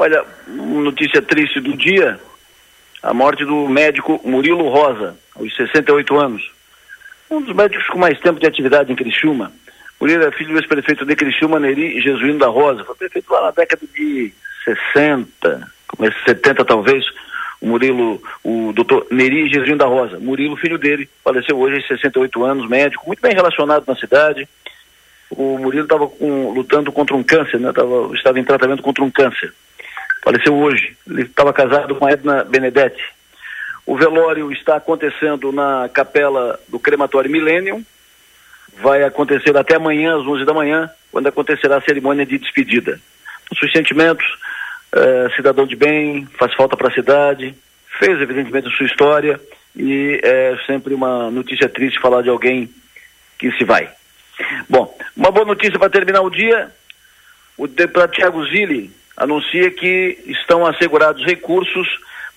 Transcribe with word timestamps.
Olha, 0.00 0.24
notícia 0.46 1.20
triste 1.20 1.58
do 1.58 1.76
dia, 1.76 2.20
a 3.02 3.12
morte 3.12 3.44
do 3.44 3.68
médico 3.68 4.20
Murilo 4.24 4.68
Rosa, 4.68 5.16
aos 5.34 5.56
68 5.56 6.16
anos. 6.16 6.52
Um 7.28 7.42
dos 7.42 7.52
médicos 7.52 7.84
com 7.88 7.98
mais 7.98 8.16
tempo 8.20 8.38
de 8.38 8.46
atividade 8.46 8.92
em 8.92 8.94
Criciúma. 8.94 9.50
Murilo 10.00 10.22
é 10.22 10.30
filho 10.30 10.52
do 10.52 10.58
ex-prefeito 10.60 11.04
de 11.04 11.16
Criciúma, 11.16 11.58
Neri 11.58 12.00
Jesuíno 12.00 12.38
da 12.38 12.46
Rosa. 12.46 12.84
Foi 12.84 12.94
prefeito 12.94 13.28
lá 13.32 13.46
na 13.46 13.50
década 13.50 13.82
de 13.92 14.32
60, 14.64 15.68
começo 15.88 16.16
70 16.24 16.64
talvez. 16.64 17.04
O 17.60 17.66
Murilo, 17.66 18.22
o 18.44 18.72
doutor 18.72 19.04
Neri 19.10 19.48
Jesuíno 19.48 19.78
da 19.78 19.86
Rosa. 19.86 20.20
Murilo, 20.20 20.56
filho 20.56 20.78
dele, 20.78 21.08
faleceu 21.24 21.58
hoje 21.58 21.74
aos 21.78 21.88
68 21.88 22.44
anos, 22.44 22.68
médico, 22.68 23.04
muito 23.04 23.20
bem 23.20 23.34
relacionado 23.34 23.82
na 23.84 23.96
cidade. 23.96 24.48
O 25.28 25.58
Murilo 25.58 25.82
estava 25.82 26.08
lutando 26.54 26.92
contra 26.92 27.16
um 27.16 27.22
câncer, 27.24 27.58
né? 27.58 27.72
Tava, 27.72 28.14
estava 28.14 28.38
em 28.38 28.44
tratamento 28.44 28.80
contra 28.80 29.02
um 29.02 29.10
câncer 29.10 29.52
faleceu 30.22 30.56
hoje. 30.56 30.96
Ele 31.08 31.22
estava 31.22 31.52
casado 31.52 31.94
com 31.94 32.06
a 32.06 32.10
Edna 32.10 32.44
Benedetti. 32.44 33.02
O 33.86 33.96
velório 33.96 34.52
está 34.52 34.76
acontecendo 34.76 35.50
na 35.50 35.88
capela 35.92 36.58
do 36.68 36.78
crematório 36.78 37.30
Millennium. 37.30 37.84
Vai 38.82 39.02
acontecer 39.02 39.56
até 39.56 39.76
amanhã, 39.76 40.18
às 40.18 40.26
11 40.26 40.44
da 40.44 40.52
manhã, 40.52 40.90
quando 41.10 41.26
acontecerá 41.26 41.78
a 41.78 41.80
cerimônia 41.80 42.26
de 42.26 42.38
despedida. 42.38 43.00
Seus 43.58 43.72
sentimentos, 43.72 44.26
eh, 44.92 45.28
cidadão 45.34 45.66
de 45.66 45.74
bem, 45.74 46.26
faz 46.38 46.54
falta 46.54 46.76
para 46.76 46.88
a 46.88 46.92
cidade, 46.92 47.54
fez 47.98 48.20
evidentemente 48.20 48.68
sua 48.76 48.86
história 48.86 49.40
e 49.74 50.20
é 50.22 50.56
sempre 50.66 50.92
uma 50.92 51.30
notícia 51.30 51.68
triste 51.68 52.00
falar 52.00 52.22
de 52.22 52.28
alguém 52.28 52.68
que 53.38 53.50
se 53.52 53.64
vai. 53.64 53.88
Bom, 54.68 54.96
uma 55.16 55.30
boa 55.30 55.46
notícia 55.46 55.78
para 55.78 55.90
terminar 55.90 56.20
o 56.20 56.30
dia. 56.30 56.70
O 57.56 57.66
deputado 57.66 58.12
Tiago 58.12 58.44
Zilli 58.46 58.92
anuncia 59.18 59.70
que 59.70 60.16
estão 60.26 60.64
assegurados 60.64 61.24
recursos 61.24 61.88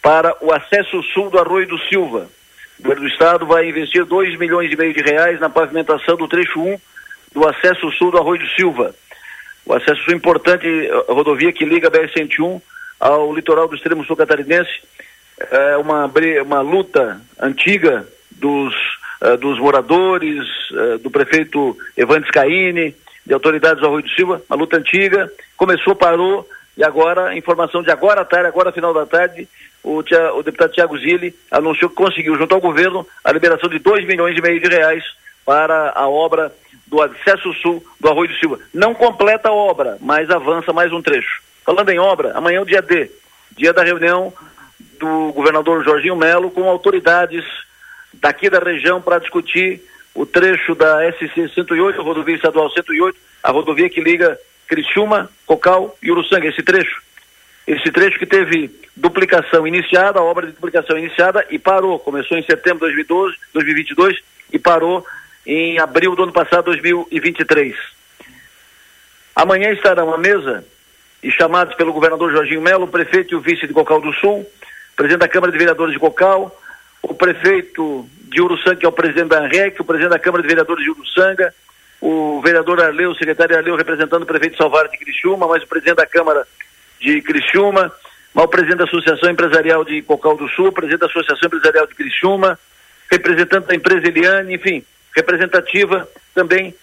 para 0.02 0.36
o 0.42 0.52
acesso 0.52 1.02
sul 1.14 1.30
do 1.30 1.38
Arroio 1.38 1.68
do 1.68 1.78
Silva. 1.78 2.28
O 2.80 2.82
governo 2.82 3.04
do 3.04 3.12
estado 3.12 3.46
vai 3.46 3.70
investir 3.70 4.04
2 4.04 4.40
milhões 4.40 4.72
e 4.72 4.76
meio 4.76 4.94
de 4.94 5.02
reais 5.02 5.40
na 5.40 5.50
pavimentação 5.50 6.18
do 6.18 6.28
trecho 6.28 6.60
1 6.60 6.80
do 7.34 7.48
acesso 7.48 7.92
sul 7.92 8.10
do 8.10 8.18
Arroio 8.18 8.42
do 8.42 8.50
Silva. 8.50 8.96
O 9.64 9.74
acesso 9.74 10.02
sul 10.02 10.14
é 10.14 10.18
importante, 10.18 10.68
rodovia 11.08 11.54
que 11.54 11.64
liga 11.64 11.88
a 11.88 11.92
BR-101 11.92 12.60
ao 13.00 13.34
litoral 13.34 13.68
do 13.68 13.76
extremo 13.76 14.04
sul 14.04 14.16
catarinense, 14.16 14.82
é 15.52 15.78
uma, 15.78 16.12
uma 16.44 16.62
luta 16.62 17.22
antiga 17.40 18.08
dos, 18.32 18.74
uh, 19.22 19.38
dos 19.38 19.60
moradores, 19.60 20.48
uh, 20.72 20.98
do 20.98 21.10
prefeito 21.12 21.78
Evandes 21.96 22.30
Caine, 22.32 22.96
de 23.26 23.34
autoridades 23.34 23.80
do 23.80 23.86
Arroio 23.86 24.04
do 24.04 24.10
Silva, 24.10 24.42
uma 24.50 24.58
luta 24.58 24.78
antiga, 24.78 25.32
começou, 25.56 25.96
parou, 25.96 26.48
e 26.78 26.84
agora, 26.84 27.36
informação 27.36 27.84
de 27.84 27.92
agora 27.92 28.22
à 28.22 28.26
tarde, 28.26 28.48
agora 28.48 28.72
final 28.72 28.94
da 28.94 29.06
tarde, 29.06 29.48
o, 29.84 30.02
tia, 30.04 30.34
o 30.34 30.42
deputado 30.44 30.72
Tiago 30.72 30.98
Zilli 30.98 31.36
anunciou 31.50 31.90
que 31.90 31.96
conseguiu, 31.96 32.38
junto 32.38 32.56
ao 32.56 32.62
governo, 32.62 33.06
a 33.24 33.32
liberação 33.32 33.70
de 33.70 33.80
2 33.80 34.06
milhões 34.06 34.38
e 34.38 34.42
meio 34.42 34.60
de 34.60 34.70
reais 34.70 35.04
para 35.46 35.92
a 35.96 36.08
obra 36.08 36.54
do 36.88 37.02
acesso 37.02 37.54
sul 37.56 37.84
do 38.00 38.10
Arroio 38.10 38.30
do 38.30 38.36
Silva. 38.36 38.60
Não 38.74 38.94
completa 38.94 39.50
a 39.50 39.54
obra, 39.54 39.98
mas 40.00 40.30
avança 40.30 40.72
mais 40.72 40.92
um 40.94 41.02
trecho. 41.02 41.42
Falando 41.66 41.90
em 41.90 42.00
obra, 42.00 42.38
amanhã 42.38 42.60
é 42.60 42.62
o 42.62 42.66
dia 42.66 42.82
D, 42.82 43.10
dia 43.56 43.74
da 43.74 43.84
reunião 43.84 44.34
do 45.00 45.34
governador 45.34 45.84
Jorginho 45.84 46.16
Melo 46.16 46.52
com 46.52 46.70
autoridades 46.70 47.44
daqui 48.14 48.50
da 48.50 48.60
região 48.60 49.02
para 49.02 49.20
discutir 49.20 49.82
o 50.14 50.26
trecho 50.26 50.76
da 50.76 51.00
SC 51.12 51.50
108, 51.54 52.00
a 52.00 52.04
rodovia 52.04 52.36
estadual 52.36 52.70
108, 52.70 53.18
a 53.44 53.52
rodovia 53.52 53.90
que 53.90 54.02
liga 54.02 54.38
Criciúma, 54.68 55.30
Cocal 55.46 55.98
e 56.02 56.12
Uruçanga, 56.12 56.48
esse 56.48 56.64
trecho. 56.64 57.02
Esse 57.68 57.92
trecho 57.92 58.18
que 58.18 58.26
teve 58.26 58.70
duplicação 58.96 59.68
iniciada, 59.68 60.20
a 60.20 60.24
obra 60.24 60.48
de 60.48 60.54
duplicação 60.54 60.98
iniciada 60.98 61.46
e 61.50 61.60
parou. 61.60 62.00
Começou 62.00 62.38
em 62.38 62.44
setembro 62.44 62.88
de 62.88 62.96
2012, 62.96 63.38
2022 63.54 64.18
e 64.52 64.60
parou 64.60 65.06
em 65.46 65.80
abril 65.80 66.16
do 66.16 66.24
ano 66.24 66.32
passado, 66.34 66.66
2023. 66.66 67.76
Amanhã 69.36 69.72
estarão 69.72 70.14
à 70.14 70.18
mesa 70.18 70.66
e 71.24 71.32
chamados 71.32 71.76
pelo 71.76 71.94
governador 71.94 72.32
Jorginho 72.32 72.62
Melo, 72.62 72.86
o 72.86 72.88
prefeito 72.88 73.34
e 73.34 73.38
o 73.38 73.42
vice 73.42 73.68
de 73.68 73.74
Cocal 73.74 74.02
do 74.02 74.12
Sul, 74.14 74.46
presidente 74.96 75.22
da 75.22 75.28
Câmara 75.28 75.52
de 75.52 75.58
Vereadores 75.58 75.94
de 75.94 76.00
Cocal, 76.00 76.60
o 77.02 77.14
prefeito 77.14 78.08
de 78.24 78.42
Uruçanga, 78.42 78.76
que 78.76 78.86
é 78.86 78.90
o 78.90 78.94
presidente 78.94 79.30
da 79.30 79.40
ANREC, 79.40 79.82
o 79.82 79.86
presidente 79.86 80.12
da 80.12 80.20
Câmara 80.20 80.42
de 80.42 80.48
Vereadores 80.48 80.84
de 80.84 80.92
Uruçanga, 80.92 81.54
o 82.02 82.42
vereador 82.42 82.82
Arleu, 82.82 83.12
o 83.12 83.16
secretário 83.16 83.56
Arleu 83.56 83.76
representando 83.76 84.24
o 84.24 84.26
prefeito 84.26 84.58
Salvar 84.58 84.88
de 84.90 84.98
Criciúma, 84.98 85.48
mais 85.48 85.64
o 85.64 85.68
presidente 85.68 85.98
da 85.98 86.06
Câmara 86.08 86.48
de 87.00 87.22
Criciúma, 87.22 87.94
mais 88.34 88.48
o 88.48 88.50
presidente 88.50 88.80
da 88.80 88.86
Associação 88.86 89.30
Empresarial 89.30 89.86
de 89.86 90.02
Cocal 90.02 90.36
do 90.36 90.48
Sul, 90.50 90.72
presidente 90.72 91.02
da 91.02 91.06
Associação 91.06 91.48
Empresarial 91.48 91.86
de 91.86 91.94
Criciúma, 91.94 92.60
representante 93.10 93.68
da 93.68 93.76
empresa 93.76 94.08
Eliane, 94.08 94.56
enfim, 94.56 94.84
representativa 95.16 96.08
também 96.34 96.74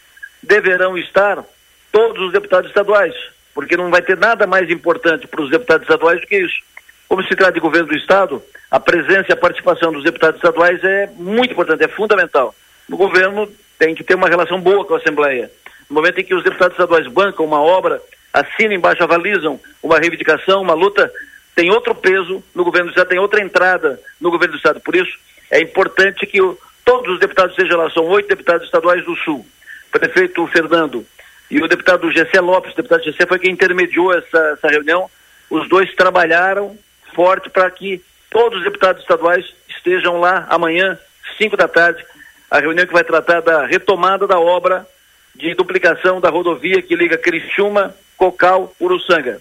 deverão 0.40 0.96
estar 0.96 1.42
todos 1.90 2.22
os 2.22 2.32
deputados 2.32 2.68
estaduais, 2.68 3.14
porque 3.52 3.76
não 3.76 3.90
vai 3.90 4.02
ter 4.02 4.16
nada 4.16 4.46
mais 4.46 4.70
importante 4.70 5.26
para 5.26 5.42
os 5.42 5.50
deputados 5.50 5.82
estaduais 5.82 6.20
do 6.20 6.26
que 6.28 6.36
isso. 6.36 6.60
Como 7.08 7.24
se 7.24 7.34
trata 7.34 7.52
de 7.52 7.60
governo 7.60 7.88
do 7.88 7.96
Estado, 7.96 8.40
a 8.70 8.78
presença 8.78 9.26
e 9.30 9.32
a 9.32 9.36
participação 9.36 9.90
dos 9.92 10.04
deputados 10.04 10.36
estaduais 10.36 10.84
é 10.84 11.08
muito 11.16 11.52
importante, 11.52 11.82
é 11.82 11.88
fundamental. 11.88 12.54
No 12.88 12.96
governo 12.96 13.50
tem 13.78 13.94
que 13.94 14.04
ter 14.04 14.14
uma 14.14 14.28
relação 14.28 14.60
boa 14.60 14.84
com 14.84 14.94
a 14.94 14.98
Assembleia. 14.98 15.50
No 15.88 15.96
momento 15.96 16.20
em 16.20 16.24
que 16.24 16.34
os 16.34 16.44
deputados 16.44 16.74
estaduais 16.74 17.06
bancam 17.06 17.46
uma 17.46 17.60
obra, 17.60 18.02
assinam 18.32 18.74
embaixo, 18.74 19.02
avalizam 19.02 19.58
uma 19.82 19.98
reivindicação, 19.98 20.60
uma 20.60 20.74
luta, 20.74 21.10
tem 21.54 21.70
outro 21.70 21.94
peso 21.94 22.42
no 22.54 22.64
governo 22.64 22.88
do 22.88 22.90
Estado, 22.90 23.08
tem 23.08 23.18
outra 23.18 23.40
entrada 23.40 24.00
no 24.20 24.30
governo 24.30 24.52
do 24.52 24.58
Estado. 24.58 24.80
Por 24.80 24.94
isso, 24.94 25.16
é 25.50 25.60
importante 25.60 26.26
que 26.26 26.42
o, 26.42 26.58
todos 26.84 27.14
os 27.14 27.20
deputados, 27.20 27.54
seja 27.54 27.76
lá, 27.76 27.90
são 27.90 28.04
oito 28.06 28.28
deputados 28.28 28.64
estaduais 28.64 29.04
do 29.04 29.16
Sul, 29.16 29.46
prefeito 29.90 30.46
Fernando 30.48 31.06
e 31.50 31.62
o 31.62 31.68
deputado 31.68 32.10
Gessé 32.12 32.40
Lopes, 32.40 32.72
o 32.72 32.76
deputado 32.76 33.02
Gessé 33.02 33.26
foi 33.26 33.38
quem 33.38 33.52
intermediou 33.52 34.12
essa, 34.12 34.38
essa 34.38 34.68
reunião, 34.68 35.10
os 35.48 35.66
dois 35.68 35.94
trabalharam 35.94 36.76
forte 37.14 37.48
para 37.48 37.70
que 37.70 38.02
todos 38.30 38.58
os 38.58 38.64
deputados 38.64 39.00
estaduais 39.00 39.46
estejam 39.68 40.20
lá 40.20 40.46
amanhã, 40.50 40.98
cinco 41.38 41.56
da 41.56 41.66
tarde, 41.66 42.04
a 42.50 42.58
reunião 42.58 42.86
que 42.86 42.92
vai 42.92 43.04
tratar 43.04 43.40
da 43.40 43.66
retomada 43.66 44.26
da 44.26 44.38
obra 44.38 44.86
de 45.34 45.54
duplicação 45.54 46.20
da 46.20 46.30
rodovia 46.30 46.82
que 46.82 46.96
liga 46.96 47.18
Criciúma, 47.18 47.94
Cocal, 48.16 48.74
Uruçanga. 48.80 49.40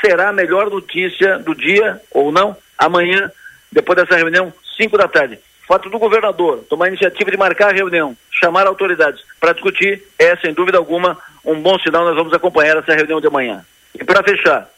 Será 0.00 0.28
a 0.28 0.32
melhor 0.32 0.70
notícia 0.70 1.38
do 1.38 1.54
dia, 1.54 2.00
ou 2.10 2.30
não, 2.30 2.56
amanhã, 2.78 3.30
depois 3.72 3.96
dessa 3.96 4.16
reunião, 4.16 4.52
5 4.76 4.96
da 4.98 5.08
tarde. 5.08 5.38
Fato 5.66 5.88
do 5.88 5.98
governador 5.98 6.64
tomar 6.68 6.86
a 6.86 6.88
iniciativa 6.88 7.30
de 7.30 7.36
marcar 7.38 7.70
a 7.70 7.74
reunião, 7.74 8.14
chamar 8.30 8.66
autoridades 8.66 9.24
para 9.40 9.54
discutir, 9.54 10.02
é, 10.18 10.36
sem 10.36 10.52
dúvida 10.52 10.76
alguma, 10.76 11.18
um 11.44 11.60
bom 11.60 11.78
sinal. 11.78 12.04
Nós 12.04 12.14
vamos 12.14 12.34
acompanhar 12.34 12.76
essa 12.76 12.94
reunião 12.94 13.20
de 13.20 13.26
amanhã. 13.26 13.64
E 13.94 14.04
para 14.04 14.22
fechar, 14.22 14.68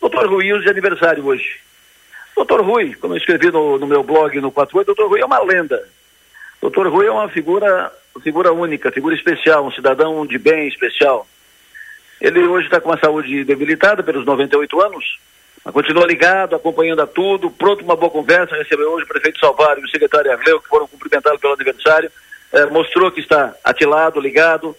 doutor 0.00 0.28
Rui 0.28 0.46
de 0.60 0.68
aniversário 0.68 1.24
hoje. 1.24 1.60
Doutor 2.36 2.60
Rui, 2.62 2.94
como 2.94 3.14
eu 3.14 3.18
escrevi 3.18 3.50
no, 3.50 3.78
no 3.78 3.86
meu 3.86 4.02
blog 4.02 4.38
no 4.40 4.52
48, 4.52 4.86
doutor 4.86 5.08
Rui 5.08 5.20
é 5.20 5.24
uma 5.24 5.42
lenda 5.42 5.82
Doutor 6.62 6.86
Rui 6.86 7.06
é 7.06 7.10
uma 7.10 7.28
figura, 7.28 7.92
figura 8.22 8.52
única, 8.52 8.92
figura 8.92 9.16
especial, 9.16 9.66
um 9.66 9.72
cidadão 9.72 10.24
de 10.24 10.38
bem 10.38 10.68
especial. 10.68 11.26
Ele 12.20 12.38
hoje 12.46 12.66
está 12.66 12.80
com 12.80 12.92
a 12.92 12.98
saúde 12.98 13.42
debilitada 13.42 14.00
pelos 14.00 14.24
98 14.24 14.80
anos, 14.80 15.18
mas 15.64 15.74
continua 15.74 16.06
ligado, 16.06 16.54
acompanhando 16.54 17.02
a 17.02 17.06
tudo, 17.06 17.50
pronto 17.50 17.84
uma 17.84 17.96
boa 17.96 18.12
conversa. 18.12 18.54
Recebeu 18.54 18.92
hoje 18.92 19.04
o 19.04 19.08
prefeito 19.08 19.40
Salvário 19.40 19.82
e 19.82 19.86
o 19.86 19.90
secretário 19.90 20.30
Arleu, 20.30 20.60
que 20.60 20.68
foram 20.68 20.86
cumprimentá-lo 20.86 21.40
pelo 21.40 21.54
aniversário. 21.54 22.12
É, 22.52 22.66
mostrou 22.66 23.10
que 23.10 23.20
está 23.20 23.52
atilado, 23.64 24.20
ligado. 24.20 24.76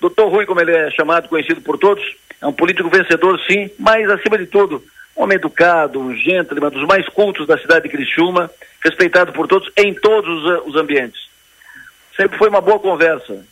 Doutor 0.00 0.28
Rui, 0.28 0.46
como 0.46 0.60
ele 0.60 0.72
é 0.72 0.90
chamado, 0.90 1.28
conhecido 1.28 1.60
por 1.60 1.78
todos, 1.78 2.04
é 2.42 2.46
um 2.46 2.52
político 2.52 2.90
vencedor, 2.90 3.40
sim, 3.48 3.70
mas 3.78 4.10
acima 4.10 4.36
de 4.36 4.46
tudo, 4.46 4.82
um 5.16 5.22
homem 5.22 5.36
educado, 5.36 6.00
um 6.00 6.14
gentleman, 6.14 6.70
dos 6.70 6.86
mais 6.86 7.08
cultos 7.08 7.46
da 7.46 7.58
cidade 7.58 7.84
de 7.84 7.96
Criciúma, 7.96 8.50
respeitado 8.82 9.32
por 9.32 9.46
todos 9.46 9.70
em 9.76 9.94
todos 9.94 10.44
os, 10.44 10.66
os 10.66 10.76
ambientes. 10.76 11.28
Sempre 12.16 12.38
foi 12.38 12.48
uma 12.48 12.60
boa 12.60 12.78
conversa. 12.78 13.44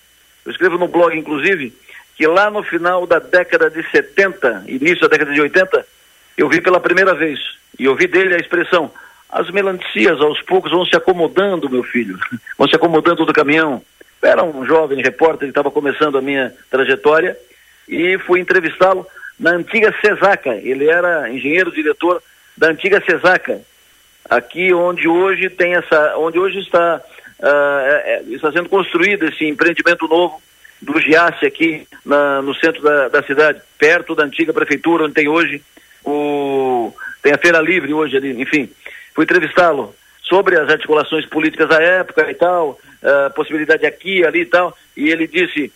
Eu 0.44 0.50
escrevo 0.50 0.78
no 0.78 0.88
blog, 0.88 1.16
inclusive, 1.16 1.72
que 2.16 2.26
lá 2.26 2.50
no 2.50 2.62
final 2.62 3.06
da 3.06 3.18
década 3.18 3.70
de 3.70 3.82
70, 3.90 4.64
início 4.66 5.00
da 5.00 5.08
década 5.08 5.32
de 5.32 5.40
80, 5.40 5.86
eu 6.36 6.48
vi 6.48 6.60
pela 6.60 6.80
primeira 6.80 7.14
vez, 7.14 7.38
e 7.78 7.88
ouvi 7.88 8.06
dele 8.06 8.34
a 8.34 8.38
expressão, 8.38 8.90
as 9.30 9.50
melancias 9.50 10.20
aos 10.20 10.42
poucos 10.42 10.70
vão 10.70 10.84
se 10.84 10.96
acomodando, 10.96 11.70
meu 11.70 11.82
filho, 11.82 12.18
vão 12.58 12.68
se 12.68 12.76
acomodando 12.76 13.24
do 13.24 13.32
caminhão. 13.32 13.82
Eu 14.20 14.28
era 14.28 14.42
um 14.44 14.64
jovem 14.64 15.02
repórter 15.02 15.46
que 15.46 15.50
estava 15.50 15.70
começando 15.70 16.18
a 16.18 16.22
minha 16.22 16.52
trajetória 16.70 17.36
e 17.88 18.18
fui 18.18 18.40
entrevistá-lo 18.40 19.06
na 19.42 19.50
antiga 19.50 19.92
Cesaca. 20.00 20.54
Ele 20.54 20.88
era 20.88 21.28
engenheiro 21.28 21.72
diretor 21.72 22.22
da 22.56 22.68
antiga 22.68 23.02
Cesaca, 23.04 23.60
aqui 24.30 24.72
onde 24.72 25.08
hoje 25.08 25.50
tem 25.50 25.74
essa, 25.74 26.16
onde 26.16 26.38
hoje 26.38 26.60
está 26.60 27.00
uh, 27.40 28.32
está 28.32 28.52
sendo 28.52 28.68
construído 28.68 29.26
esse 29.26 29.44
empreendimento 29.44 30.06
novo 30.06 30.40
do 30.80 30.98
Giasse 31.00 31.44
aqui 31.44 31.86
na, 32.04 32.40
no 32.40 32.54
centro 32.54 32.82
da, 32.82 33.08
da, 33.08 33.22
cidade, 33.22 33.60
perto 33.78 34.14
da 34.14 34.24
antiga 34.24 34.52
prefeitura, 34.52 35.04
onde 35.04 35.14
tem 35.14 35.28
hoje 35.28 35.60
o, 36.04 36.92
tem 37.20 37.32
a 37.32 37.38
Feira 37.38 37.60
Livre 37.60 37.92
hoje 37.92 38.16
ali, 38.16 38.40
enfim. 38.40 38.70
Fui 39.14 39.24
entrevistá-lo 39.24 39.94
sobre 40.22 40.58
as 40.58 40.68
articulações 40.68 41.26
políticas 41.26 41.68
da 41.68 41.80
época 41.80 42.30
e 42.30 42.34
tal, 42.34 42.78
a 43.02 43.30
possibilidade 43.30 43.84
aqui, 43.84 44.24
ali 44.24 44.42
e 44.42 44.46
tal, 44.46 44.76
e 44.96 45.10
ele 45.10 45.26
disse, 45.26 45.72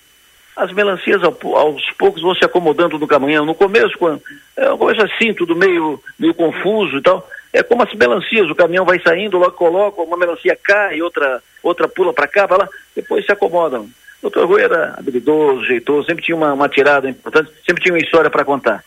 as 0.56 0.73
melancias 0.73 1.23
aos 1.23 1.91
poucos 1.99 2.23
vão 2.23 2.35
se 2.35 2.44
acomodando 2.44 2.99
no 2.99 3.06
caminhão. 3.06 3.44
No 3.44 3.55
começo, 3.55 3.97
quando, 3.99 4.23
é 4.56 4.69
uma 4.69 4.79
coisa 4.79 5.05
assim, 5.05 5.35
tudo 5.35 5.55
meio, 5.55 6.03
meio 6.19 6.32
confuso 6.32 6.97
e 6.97 7.03
tal. 7.03 7.29
É 7.53 7.62
como 7.62 7.82
as 7.82 7.93
melancias, 7.93 8.49
o 8.50 8.55
caminhão 8.55 8.85
vai 8.85 8.99
saindo, 9.00 9.37
logo 9.37 9.53
coloca, 9.53 10.00
uma 10.00 10.17
melancia 10.17 10.58
cai, 10.62 11.03
outra, 11.03 11.43
outra 11.62 11.87
pula 11.87 12.12
para 12.12 12.26
cá, 12.26 12.49
para 12.49 12.64
lá, 12.64 12.69
depois 12.94 13.25
se 13.26 13.32
acomodam. 13.32 13.82
O 13.82 14.31
doutor 14.31 14.47
Rui 14.47 14.62
era 14.62 14.94
habilidoso, 14.99 15.64
jeitoso, 15.67 16.06
sempre 16.06 16.25
tinha 16.25 16.37
uma, 16.37 16.55
uma 16.55 16.69
tirada 16.69 17.09
importante, 17.09 17.52
sempre 17.64 17.82
tinha 17.82 17.94
uma 17.94 18.02
história 18.02 18.31
para 18.31 18.44
contar. 18.44 18.82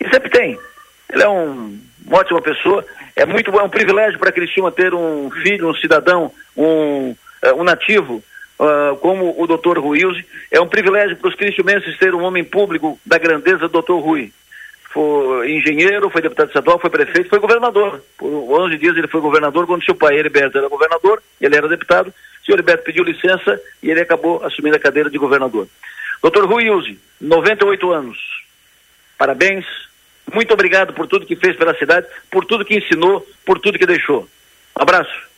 E 0.00 0.08
sempre 0.08 0.28
tem. 0.30 0.58
Ele 1.12 1.22
é 1.22 1.28
um, 1.28 1.78
uma 2.06 2.18
ótima 2.18 2.42
pessoa. 2.42 2.84
É 3.14 3.24
muito 3.24 3.56
é 3.56 3.62
um 3.62 3.68
privilégio 3.68 4.18
para 4.18 4.32
Cristina 4.32 4.70
ter 4.72 4.92
um 4.92 5.30
filho, 5.30 5.70
um 5.70 5.74
cidadão, 5.74 6.32
um, 6.56 7.14
é, 7.40 7.52
um 7.52 7.62
nativo 7.62 8.22
uh, 8.64 8.96
como 8.96 9.34
o 9.40 9.46
doutor 9.46 9.78
Ruilze. 9.78 10.24
É 10.50 10.60
um 10.60 10.66
privilégio 10.66 11.16
para 11.16 11.28
os 11.28 11.34
cristiumenses 11.34 11.98
ter 11.98 12.14
um 12.14 12.22
homem 12.22 12.42
público 12.42 12.98
da 13.04 13.18
grandeza 13.18 13.58
do 13.58 13.68
doutor 13.68 14.00
Rui. 14.00 14.32
Foi 14.90 15.50
engenheiro, 15.50 16.08
foi 16.08 16.22
deputado 16.22 16.48
estadual, 16.48 16.78
foi 16.78 16.90
prefeito, 16.90 17.28
foi 17.28 17.40
governador. 17.40 18.02
Por 18.16 18.28
11 18.28 18.78
dias 18.78 18.96
ele 18.96 19.08
foi 19.08 19.20
governador 19.20 19.66
quando 19.66 19.84
seu 19.84 19.94
pai, 19.94 20.16
Heriberto, 20.16 20.56
era 20.56 20.68
governador, 20.68 21.22
ele 21.40 21.56
era 21.56 21.68
deputado. 21.68 22.08
O 22.08 22.44
senhor 22.44 22.58
Heriberto 22.58 22.84
pediu 22.84 23.02
licença 23.02 23.60
e 23.82 23.90
ele 23.90 24.00
acabou 24.00 24.44
assumindo 24.44 24.76
a 24.76 24.80
cadeira 24.80 25.10
de 25.10 25.18
governador. 25.18 25.66
Doutor 26.22 26.46
Rui 26.46 26.64
Ilse, 26.64 26.98
98 27.20 27.92
anos. 27.92 28.18
Parabéns. 29.18 29.66
Muito 30.32 30.54
obrigado 30.54 30.94
por 30.94 31.06
tudo 31.06 31.26
que 31.26 31.36
fez 31.36 31.54
pela 31.56 31.74
cidade, 31.74 32.06
por 32.30 32.46
tudo 32.46 32.64
que 32.64 32.76
ensinou, 32.76 33.26
por 33.44 33.58
tudo 33.58 33.78
que 33.78 33.86
deixou. 33.86 34.26
Abraço. 34.74 35.33